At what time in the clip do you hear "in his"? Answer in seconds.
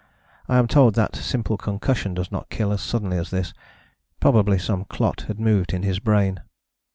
5.73-5.99